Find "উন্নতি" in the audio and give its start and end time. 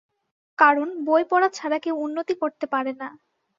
1.97-2.33